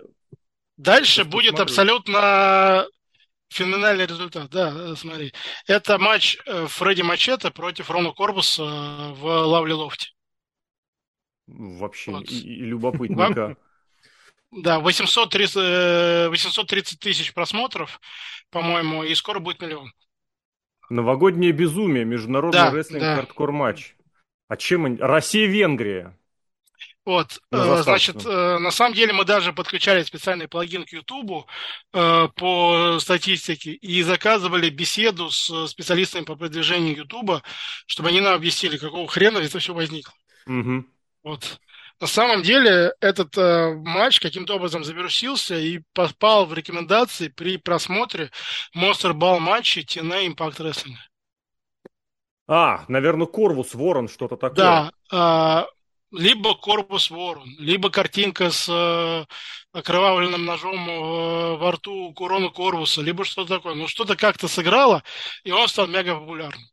[0.77, 1.97] Дальше будет посмотрю.
[1.97, 2.87] абсолютно
[3.49, 4.49] феноменальный результат.
[4.49, 5.33] Да, смотри.
[5.67, 10.07] Это матч э, Фредди Мачете против Рона Корбуса в Лавли Лофте.
[11.47, 12.29] Вообще вот.
[12.29, 13.57] и, и любопытненько.
[14.51, 18.01] Да, 830, 830 э, тысяч просмотров,
[18.49, 19.93] по-моему, и скоро будет миллион.
[20.89, 23.15] Новогоднее безумие, международный да, рестлинг да.
[23.15, 23.95] хардкор матч.
[24.49, 24.97] А чем они?
[24.97, 26.17] Россия-Венгрия.
[27.03, 31.47] Вот, э, значит, э, на самом деле мы даже подключали специальный плагин к YouTube
[31.93, 37.41] э, по статистике и заказывали беседу с специалистами по продвижению YouTube,
[37.87, 40.13] чтобы они нам объяснили, какого хрена это все возникло.
[40.45, 40.85] Угу.
[41.23, 41.59] Вот.
[41.99, 48.31] На самом деле этот э, матч каким-то образом завирусился и попал в рекомендации при просмотре
[48.75, 50.95] Monster Ball матча TNA Impact Wrestling.
[52.47, 54.91] А, наверное, Корвус Ворон, что-то такое.
[55.11, 55.65] Да, э,
[56.11, 59.25] либо Корвус Ворон, либо картинка с э,
[59.71, 63.75] окровавленным ножом э, во рту Курона Корвуса, либо что-то такое.
[63.75, 65.03] Ну, что-то как-то сыграло,
[65.43, 66.63] и он стал мега популярным.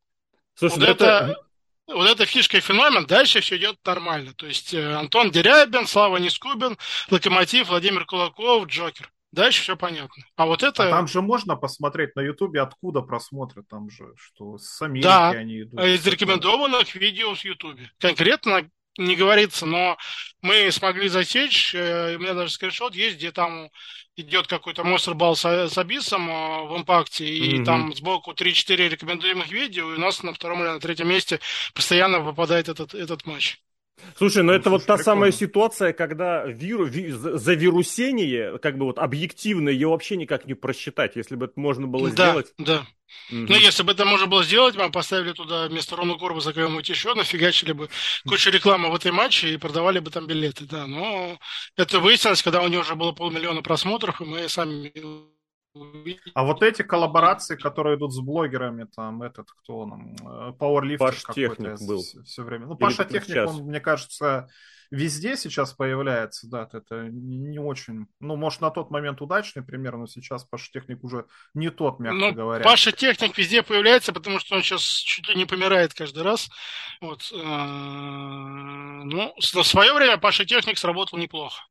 [0.55, 1.05] Слушай, вот это...
[1.05, 1.48] это
[1.89, 4.33] вот эта фишка и феномен, дальше все идет нормально.
[4.35, 6.77] То есть э, Антон Дерябин, Слава Нескубин,
[7.11, 9.11] Локомотив, Владимир Кулаков, Джокер.
[9.31, 10.25] Дальше все понятно.
[10.37, 10.89] А вот это...
[10.89, 15.31] А там же можно посмотреть на Ютубе, откуда просмотры там же, что с Америки да,
[15.31, 15.81] они идут.
[15.81, 17.91] из рекомендованных видео с Ютубе.
[17.99, 19.97] Конкретно не говорится, но
[20.43, 23.71] мы смогли засечь, э, у меня даже скриншот есть, где там
[24.17, 27.65] идет какой-то монстр бал с, с Абисом э, в импакте, и mm-hmm.
[27.65, 31.41] там сбоку 3-4 рекомендуемых видео, и у нас на втором или на третьем месте
[31.75, 33.59] постоянно попадает этот, этот матч.
[34.17, 38.99] Слушай, ну, ну это вот та самая ситуация, когда виру, ви, завирусение, как бы вот
[38.99, 42.53] объективно, ее вообще никак не просчитать, если бы это можно было да, сделать.
[42.59, 42.87] Да,
[43.31, 43.47] Угу.
[43.49, 47.15] Ну, если бы это можно было сделать, мы поставили туда вместо Рона Корбуса кого-нибудь еще,
[47.15, 47.89] нафигачили бы
[48.27, 50.87] кучу рекламы в этой матче и продавали бы там билеты, да.
[50.87, 51.39] Но
[51.77, 54.93] это выяснилось, когда у него уже было полмиллиона просмотров, и мы сами
[56.35, 61.25] а вот эти коллаборации, которые идут с блогерами, там этот, кто он, э, Powerlifter Паш
[61.35, 62.03] Техник был.
[62.03, 62.67] Все, все время.
[62.67, 63.51] Ну, Или Паша Техник, сейчас.
[63.51, 64.49] он, мне кажется,
[64.91, 70.07] везде сейчас появляется, да, это не очень, ну, может, на тот момент удачный пример, но
[70.07, 72.65] сейчас Паша Техник уже не тот, мягко ну, говоря.
[72.65, 76.49] Паша Техник везде появляется, потому что он сейчас чуть ли не помирает каждый раз.
[77.01, 77.31] Вот.
[77.33, 81.63] Э, ну, в свое время Паша Техник сработал неплохо.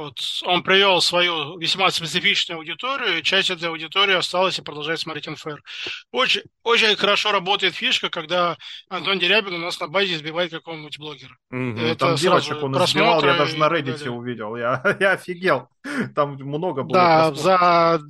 [0.00, 5.26] Вот, он привел свою весьма специфичную аудиторию, и часть этой аудитории осталась и продолжает смотреть
[5.26, 5.62] НФР.
[6.10, 8.56] Очень, очень хорошо работает фишка, когда
[8.88, 11.36] Антон Дерябин у нас на базе избивает какого-нибудь блогера.
[11.50, 11.80] Угу.
[11.80, 15.68] Это Там девочек он избивал, я даже на Reddit увидел, я, я офигел.
[16.14, 16.94] Там много было.
[16.94, 18.00] Да, за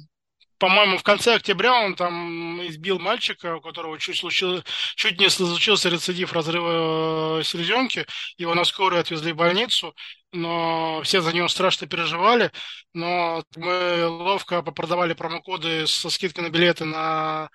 [0.61, 4.63] по-моему, в конце октября он там избил мальчика, у которого чуть, случилось,
[4.95, 8.07] чуть не случился рецидив разрыва э, селезенки.
[8.37, 9.95] Его на скорую отвезли в больницу,
[10.33, 12.53] но все за него страшно переживали.
[12.93, 17.49] Но мы ловко попродавали промокоды со скидкой на билеты на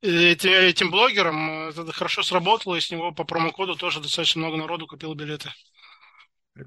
[0.00, 1.68] этим, этим блогерам.
[1.68, 5.50] Это хорошо сработало, и с него по промокоду тоже достаточно много народу купил билеты.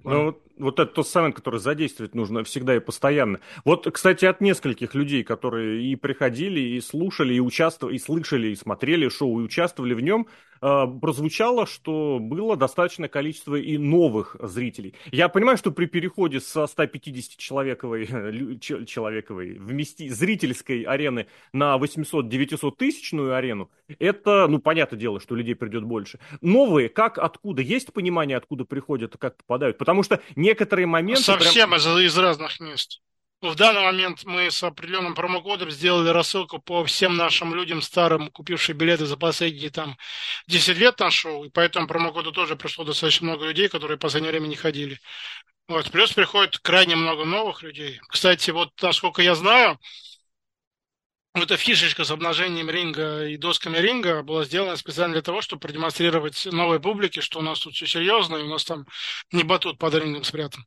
[0.03, 3.39] Ну, вот, вот это тот самый, который задействовать нужно всегда и постоянно.
[3.65, 8.55] Вот, кстати, от нескольких людей, которые и приходили, и слушали, и участвовали, и слышали, и
[8.55, 10.27] смотрели шоу, и участвовали в нем,
[10.61, 14.95] Э, прозвучало, что было достаточное количество и новых зрителей.
[15.11, 23.69] Я понимаю, что при переходе со 150-человековой человековой, вмести, зрительской арены на 800-900 тысячную арену,
[23.99, 26.19] это, ну, понятное дело, что людей придет больше.
[26.41, 27.61] Новые, как, откуда?
[27.61, 29.74] Есть понимание, откуда приходят как попадают?
[29.77, 31.23] Потому что некоторые моменты...
[31.23, 31.79] Совсем прям...
[31.79, 33.01] из, из разных мест.
[33.41, 38.77] В данный момент мы с определенным промокодом сделали рассылку по всем нашим людям старым, купившим
[38.77, 39.97] билеты за последние там
[40.47, 43.99] 10 лет на шоу, и по этому промокоду тоже пришло достаточно много людей, которые в
[43.99, 44.99] последнее время не ходили.
[45.67, 45.91] Вот.
[45.91, 47.99] Плюс приходит крайне много новых людей.
[48.07, 49.79] Кстати, вот насколько я знаю,
[51.43, 56.47] эта фишечка с обнажением ринга и досками ринга была сделана специально для того, чтобы продемонстрировать
[56.51, 58.85] новой публике, что у нас тут все серьезно, и у нас там
[59.31, 60.63] не батут под рингом спрятан.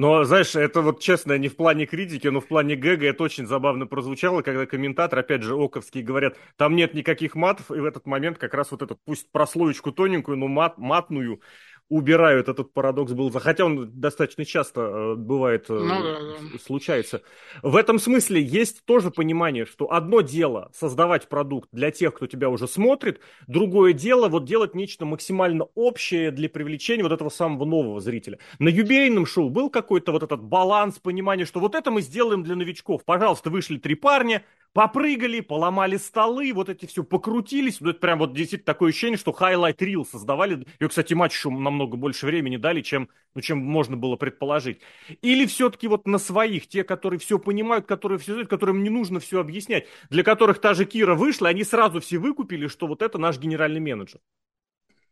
[0.00, 3.46] Но, знаешь, это вот честно, не в плане критики, но в плане гэга это очень
[3.46, 8.06] забавно прозвучало, когда комментатор, опять же, Оковский, говорят, там нет никаких матов, и в этот
[8.06, 11.42] момент как раз вот этот, пусть прослоечку тоненькую, но мат, матную,
[11.90, 16.58] убирают этот парадокс был, хотя он достаточно часто э, бывает, э, ну, да, да.
[16.64, 17.20] случается.
[17.62, 22.48] В этом смысле есть тоже понимание, что одно дело создавать продукт для тех, кто тебя
[22.48, 28.00] уже смотрит, другое дело вот делать нечто максимально общее для привлечения вот этого самого нового
[28.00, 28.38] зрителя.
[28.60, 32.54] На юбилейном шоу был какой-то вот этот баланс, понимание, что вот это мы сделаем для
[32.54, 33.04] новичков.
[33.04, 37.80] Пожалуйста, вышли три парня, попрыгали, поломали столы, вот эти все покрутились.
[37.80, 40.66] Ну, это прям вот действительно такое ощущение, что highlight reel создавали.
[40.78, 44.80] И, кстати, матчу намного больше времени дали, чем, ну, чем можно было предположить.
[45.22, 49.20] Или все-таки вот на своих, те, которые все понимают, которые все знают, которым не нужно
[49.20, 53.18] все объяснять, для которых та же Кира вышла, они сразу все выкупили, что вот это
[53.18, 54.20] наш генеральный менеджер.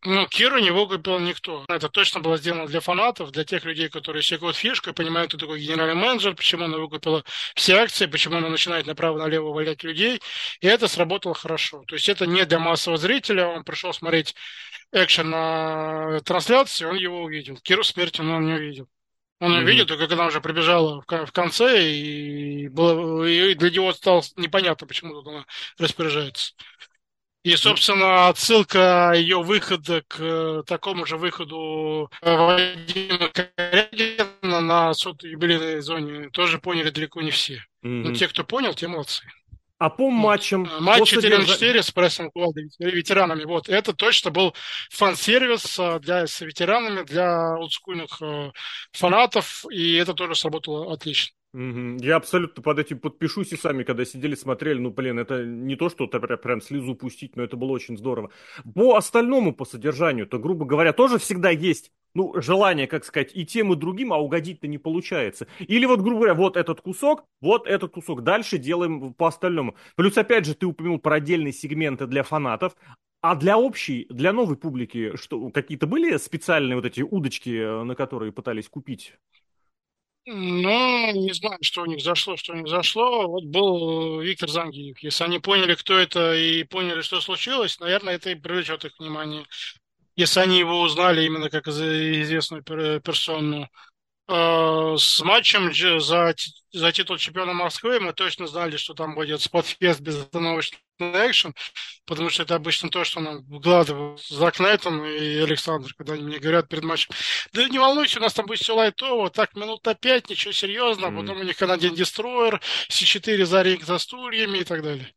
[0.04, 1.64] Ну, Киру не выкупил никто.
[1.68, 5.38] Это точно было сделано для фанатов, для тех людей, которые секут фишку и понимают, кто
[5.38, 7.24] такой генеральный менеджер, почему она выкупила
[7.56, 10.20] все акции, почему она начинает направо-налево валять людей.
[10.60, 11.82] И это сработало хорошо.
[11.88, 13.48] То есть это не для массового зрителя.
[13.48, 14.36] Он пришел смотреть
[14.92, 17.56] экшен на трансляции, он его увидел.
[17.56, 18.88] Киру смерти он не увидел.
[19.40, 19.62] Он mm-hmm.
[19.62, 25.14] увидел, только когда уже прибежала в конце, и, было, и для него стало непонятно, почему
[25.14, 25.46] тут она
[25.78, 26.54] распоряжается.
[27.48, 35.30] И, собственно, отсылка ее выхода к э, такому же выходу э, Вадима Корягина на сотой
[35.30, 37.54] юбилейной зоне тоже поняли далеко не все.
[37.82, 38.02] Mm-hmm.
[38.02, 39.24] Но те, кто понял, те молодцы.
[39.78, 40.66] А по матчам...
[40.66, 42.30] Э, матч 4 на 4 с прессом
[42.78, 43.44] ветеранами.
[43.44, 44.54] Вот, это точно был
[44.90, 48.20] фан-сервис для, с ветеранами, для олдскульных
[48.92, 51.37] фанатов, и это тоже сработало отлично.
[51.58, 55.88] Я абсолютно под этим подпишусь и сами, когда сидели, смотрели, ну, блин, это не то,
[55.88, 58.30] что -то прям слезу пустить, но это было очень здорово.
[58.76, 63.44] По остальному, по содержанию, то, грубо говоря, тоже всегда есть, ну, желание, как сказать, и
[63.44, 65.48] тем, и другим, а угодить-то не получается.
[65.58, 69.74] Или вот, грубо говоря, вот этот кусок, вот этот кусок, дальше делаем по остальному.
[69.96, 72.76] Плюс, опять же, ты упомянул про отдельные сегменты для фанатов,
[73.20, 77.96] а для общей, для новой публики, что какие-то были специальные вот эти удочки, э, на
[77.96, 79.14] которые пытались купить?
[80.30, 83.26] Ну, не знаю, что у них зашло, что них зашло.
[83.28, 84.98] Вот был Виктор Зангиев.
[84.98, 89.46] Если они поняли, кто это, и поняли, что случилось, наверное, это и привлечет их внимание.
[90.16, 93.68] если они его узнали именно как известную персону.
[94.30, 96.34] Э, с матчем за,
[96.72, 101.54] за титул чемпиона Москвы мы точно знали, что там будет спотфест безостановочный экшен,
[102.04, 106.38] потому что это обычно то, что нам вкладывают Зак Найтон и Александр, когда они мне
[106.38, 107.14] говорят перед матчем,
[107.54, 111.10] да не волнуйся, у нас там будет все лайтово, так минут на пять, ничего серьезного,
[111.10, 111.20] mm-hmm.
[111.20, 112.60] потом у них Канадин Дестройер,
[112.90, 115.10] С4 за ринг за стульями и так далее.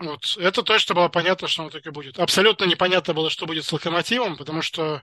[0.00, 0.36] Вот.
[0.38, 2.18] Это точно было понятно, что оно так и будет.
[2.18, 5.02] Абсолютно непонятно было, что будет с Локомотивом, потому что,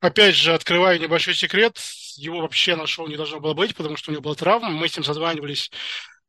[0.00, 1.80] опять же, открываю небольшой секрет,
[2.16, 4.70] его вообще на шоу не должно было быть, потому что у него была травма.
[4.70, 5.72] Мы с ним созванивались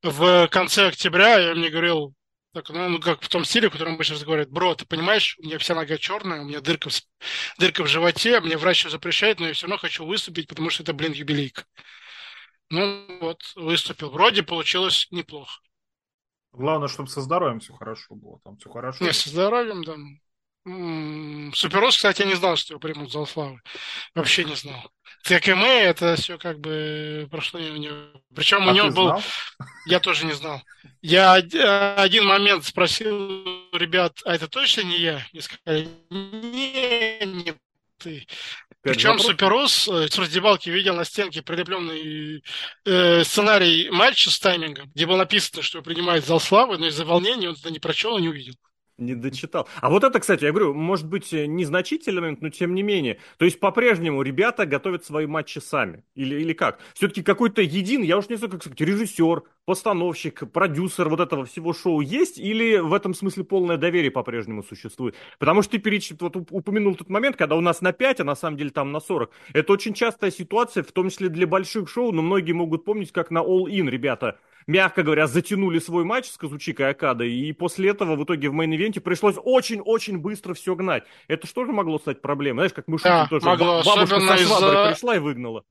[0.02, 2.16] в конце октября, он мне говорил,
[2.54, 5.44] так, ну, ну, как в том стиле, в котором обычно разговаривают, бро, ты понимаешь, у
[5.44, 7.00] меня вся нога черная, у меня дырка в,
[7.60, 10.82] дырка в животе, мне врач все запрещает, но я все равно хочу выступить, потому что
[10.82, 11.66] это, блин, юбилейка.
[12.72, 14.10] Ну вот, выступил.
[14.10, 15.60] Вроде получилось неплохо.
[16.52, 18.40] Главное, чтобы со здоровьем все хорошо было.
[18.44, 19.04] Там все хорошо.
[19.04, 19.96] Не, со здоровьем, да.
[21.56, 23.62] Суперос, кстати, я не знал, что его примут за Алфавы.
[24.14, 24.92] Вообще не знал.
[25.24, 27.96] ТКМ это все как бы прошло у него.
[28.36, 29.08] Причем а у него был...
[29.08, 29.24] Знал?
[29.86, 30.62] Я тоже не знал.
[31.02, 33.44] Я один момент спросил
[33.74, 35.26] ребят, а это точно не я?
[35.32, 37.56] И сказали, не, не
[37.98, 38.28] ты.
[38.82, 39.26] Причем вопрос?
[39.28, 42.44] Суперос э, с раздевалки видел на стенке прилепленный
[42.86, 47.50] э, сценарий матча с таймингом, где было написано, что принимает зал славы, но из-за волнения
[47.50, 48.56] он это не прочел и не увидел
[49.00, 49.68] не дочитал.
[49.82, 53.20] А вот это, кстати, я говорю, может быть э, незначительный момент, но тем не менее.
[53.38, 56.04] То есть по-прежнему ребята готовят свои матчи сами.
[56.16, 56.80] Или, или как?
[56.94, 61.74] Все-таки какой-то един, я уж не знаю, как сказать, режиссер, постановщик, продюсер вот этого всего
[61.74, 62.38] шоу есть?
[62.38, 65.16] Или в этом смысле полное доверие по-прежнему существует?
[65.38, 66.12] Потому что ты переч...
[66.20, 69.00] вот упомянул тот момент, когда у нас на 5, а на самом деле там на
[69.00, 69.32] 40.
[69.54, 73.32] Это очень частая ситуация, в том числе для больших шоу, но многие могут помнить, как
[73.32, 78.16] на All In ребята мягко говоря, затянули свой матч с Казучикой Окадой, и после этого
[78.16, 81.04] в итоге в мейн-ивенте пришлось очень-очень быстро все гнать.
[81.28, 82.62] Это что же могло стать проблемой?
[82.62, 85.64] Знаешь, как мы шутим да, тоже, могло, бабушка со из пришла и выгнала.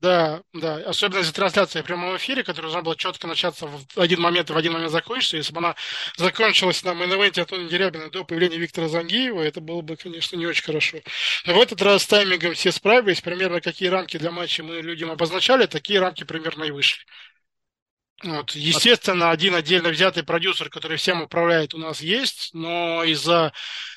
[0.00, 4.20] Да, да, особенно из-за трансляции в прямом эфире, которая должна была четко начаться в один
[4.20, 5.38] момент и в один момент закончиться.
[5.38, 5.74] Если бы она
[6.16, 10.64] закончилась на мейн-эвенте Антона Дерябина до появления Виктора Зангиева, это было бы, конечно, не очень
[10.64, 10.98] хорошо.
[11.46, 13.22] Но в этот раз с таймингом все справились.
[13.22, 17.02] Примерно какие рамки для матча мы людям обозначали, такие рамки примерно и вышли.
[18.22, 18.52] Вот.
[18.52, 23.52] Естественно, один отдельно взятый продюсер, который всем управляет, у нас есть, но из-за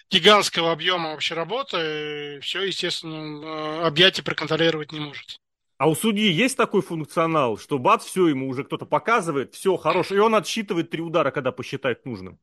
[0.09, 5.39] гигантского объема вообще работы все, естественно, объятие проконтролировать не может.
[5.77, 10.15] А у судьи есть такой функционал, что бац, все, ему уже кто-то показывает, все, хорошо,
[10.15, 12.37] и он отсчитывает три удара, когда посчитает нужным?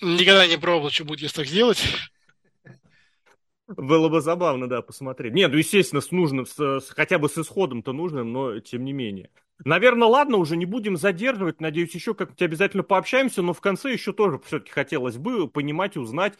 [0.00, 1.84] Никогда не пробовал, что будет, если так сделать.
[3.68, 5.32] Было бы забавно, да, посмотреть.
[5.32, 8.92] Нет, ну, естественно, с нужным, с, с, хотя бы с исходом-то нужным, но тем не
[8.92, 9.30] менее.
[9.64, 11.60] Наверное, ладно, уже не будем задерживать.
[11.60, 16.38] Надеюсь, еще как-нибудь обязательно пообщаемся, но в конце еще тоже все-таки хотелось бы понимать, узнать.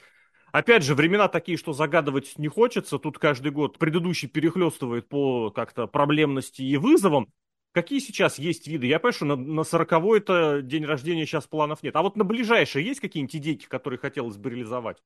[0.52, 2.98] Опять же, времена такие, что загадывать не хочется.
[2.98, 7.32] Тут каждый год предыдущий перехлестывает по как-то проблемности и вызовам.
[7.72, 8.86] Какие сейчас есть виды?
[8.86, 11.94] Я понимаю, что на, 40-й это день рождения сейчас планов нет.
[11.94, 14.96] А вот на ближайшие есть какие-нибудь идейки, которые хотелось бы реализовать?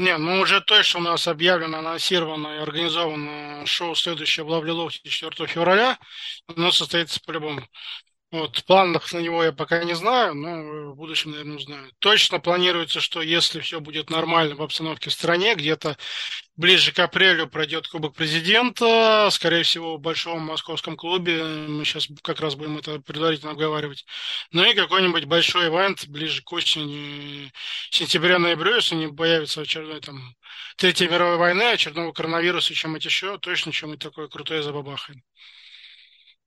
[0.00, 5.46] Не, ну уже точно у нас объявлено, анонсировано и организовано шоу следующее в Лавле 4
[5.46, 5.98] февраля.
[6.46, 7.60] Оно состоится по-любому.
[8.32, 11.90] Вот, планов на него я пока не знаю, но в будущем, наверное, узнаю.
[11.98, 15.96] Точно планируется, что если все будет нормально в обстановке в стране, где-то
[16.54, 21.42] ближе к апрелю пройдет Кубок Президента, скорее всего, в Большом Московском клубе.
[21.42, 24.04] Мы сейчас как раз будем это предварительно обговаривать.
[24.52, 27.50] Ну и какой-нибудь большой ивент ближе к осени,
[27.90, 30.36] сентября-ноябрю, если не появится очередной там
[30.76, 35.20] Третья мировая война, очередного коронавируса, чем-нибудь еще, точно чем-нибудь такое крутое забабахаем.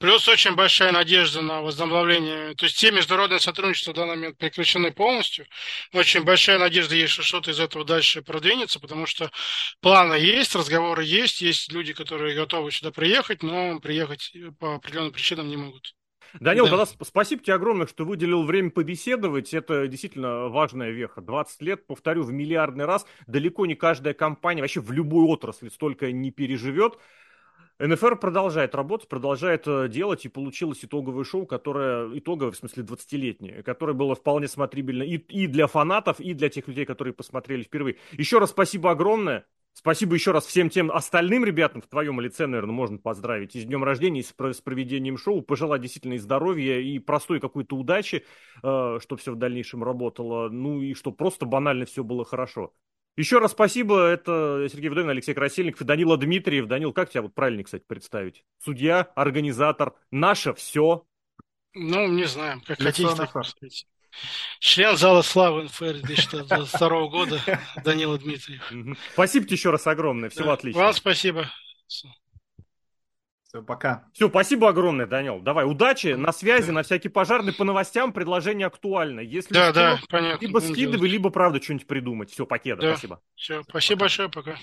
[0.04, 2.56] Плюс очень большая надежда на возобновление.
[2.56, 5.46] То есть те международные сотрудничества в данный момент прекращены полностью.
[5.94, 9.32] Очень большая надежда есть, что что-то из этого дальше продвинется, потому что
[9.80, 15.48] планы есть, разговоры есть, есть люди, которые готовы сюда приехать, но приехать по определенным причинам
[15.48, 15.96] не могут.
[16.42, 16.72] Данил, да.
[16.72, 19.54] тогда спасибо тебе огромное, что выделил время побеседовать.
[19.54, 21.22] Это действительно важная веха.
[21.22, 23.06] 20 лет, повторю, в миллиардный раз.
[23.28, 26.98] Далеко не каждая компания, вообще в любой отрасли столько не переживет.
[27.80, 33.64] НФР продолжает работать, продолжает э, делать, и получилось итоговое шоу, которое, итоговое, в смысле 20-летнее,
[33.64, 37.98] которое было вполне смотрибельно и, и для фанатов, и для тех людей, которые посмотрели впервые.
[38.12, 39.46] Еще раз спасибо огромное.
[39.76, 43.66] Спасибо еще раз всем тем остальным ребятам, в твоем лице, наверное, можно поздравить и с
[43.66, 48.24] днем рождения, и с, с проведением шоу, пожелать действительно и здоровья, и простой какой-то удачи,
[48.62, 52.72] э, чтобы все в дальнейшем работало, ну и чтобы просто банально все было хорошо.
[53.16, 54.08] Еще раз спасибо.
[54.08, 56.68] Это Сергей Вдовин, Алексей Красильников и Данила Дмитриев.
[56.68, 58.44] Данил, как тебя вот правильно, кстати, представить?
[58.60, 61.06] Судья, организатор, наше все.
[61.76, 63.34] Ну, не знаю, как Лицо хотите, так
[64.60, 67.40] член зала славы НФР 2022 года
[67.84, 68.72] Данила Дмитриев.
[69.14, 70.30] Спасибо тебе еще раз огромное.
[70.30, 70.54] Всего да.
[70.54, 70.82] отлично.
[70.82, 71.50] Вам спасибо.
[73.54, 74.06] Все, пока.
[74.14, 75.40] Все, спасибо огромное, Данил.
[75.40, 76.74] Давай, удачи, на связи, да.
[76.74, 79.20] на всякий пожарный, по новостям предложение актуально.
[79.20, 80.44] Если да, что, да, понятно.
[80.44, 82.32] Либо скидывай, либо правда что-нибудь придумать.
[82.32, 82.92] Все, покеда, да.
[82.94, 83.22] спасибо.
[83.36, 84.04] Все, спасибо пока.
[84.06, 84.56] большое, пока.